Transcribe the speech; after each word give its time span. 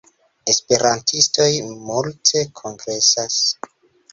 Esperantistoj 0.53 1.47
multe 1.91 2.43
kongresas. 2.61 3.41